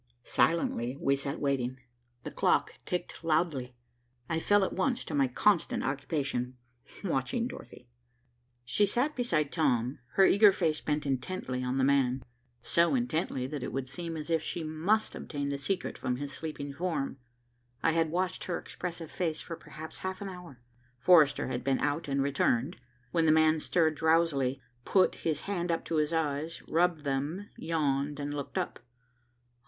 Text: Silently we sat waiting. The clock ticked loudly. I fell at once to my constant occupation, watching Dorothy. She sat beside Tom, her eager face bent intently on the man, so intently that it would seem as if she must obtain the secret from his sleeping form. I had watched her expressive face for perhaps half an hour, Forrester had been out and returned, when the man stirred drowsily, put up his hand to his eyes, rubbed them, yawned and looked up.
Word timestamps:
Silently 0.23 0.97
we 0.99 1.15
sat 1.15 1.39
waiting. 1.39 1.77
The 2.23 2.31
clock 2.31 2.73
ticked 2.87 3.23
loudly. 3.23 3.75
I 4.27 4.39
fell 4.39 4.63
at 4.63 4.73
once 4.73 5.05
to 5.05 5.13
my 5.13 5.27
constant 5.27 5.83
occupation, 5.83 6.57
watching 7.03 7.45
Dorothy. 7.47 7.87
She 8.65 8.87
sat 8.87 9.15
beside 9.15 9.51
Tom, 9.51 9.99
her 10.13 10.25
eager 10.25 10.51
face 10.51 10.81
bent 10.81 11.05
intently 11.05 11.63
on 11.63 11.77
the 11.77 11.83
man, 11.83 12.23
so 12.63 12.95
intently 12.95 13.45
that 13.45 13.61
it 13.61 13.71
would 13.71 13.87
seem 13.87 14.17
as 14.17 14.31
if 14.31 14.41
she 14.41 14.63
must 14.63 15.13
obtain 15.13 15.49
the 15.49 15.59
secret 15.59 15.99
from 15.99 16.15
his 16.15 16.33
sleeping 16.33 16.73
form. 16.73 17.19
I 17.83 17.91
had 17.91 18.09
watched 18.09 18.45
her 18.45 18.57
expressive 18.57 19.11
face 19.11 19.39
for 19.39 19.55
perhaps 19.55 19.99
half 19.99 20.19
an 20.19 20.29
hour, 20.29 20.59
Forrester 20.97 21.47
had 21.47 21.63
been 21.63 21.77
out 21.79 22.07
and 22.07 22.23
returned, 22.23 22.75
when 23.11 23.27
the 23.27 23.31
man 23.31 23.59
stirred 23.59 23.93
drowsily, 23.93 24.63
put 24.83 25.09
up 25.13 25.21
his 25.21 25.41
hand 25.41 25.79
to 25.85 25.95
his 25.97 26.11
eyes, 26.11 26.63
rubbed 26.67 27.03
them, 27.03 27.49
yawned 27.55 28.19
and 28.19 28.33
looked 28.33 28.57
up. 28.57 28.79